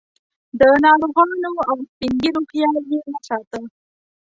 د 0.59 0.61
ناروغانو 0.85 1.51
او 1.69 1.75
سپین 1.89 2.13
ږیرو 2.21 2.41
خیال 2.51 2.79
یې 2.91 2.99
نه 3.11 3.19
ساته. 3.27 3.59